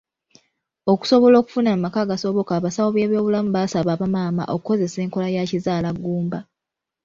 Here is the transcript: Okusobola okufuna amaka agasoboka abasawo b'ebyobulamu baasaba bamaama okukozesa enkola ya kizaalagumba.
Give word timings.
Okusobola 0.91 1.35
okufuna 1.39 1.69
amaka 1.75 1.99
agasoboka 2.05 2.51
abasawo 2.59 2.89
b'ebyobulamu 2.91 3.49
baasaba 3.55 3.91
bamaama 4.01 4.43
okukozesa 4.55 4.97
enkola 5.05 5.27
ya 5.35 5.43
kizaalagumba. 5.49 6.39